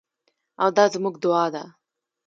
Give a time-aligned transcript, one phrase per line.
[0.61, 1.63] او دا زموږ دعا ده.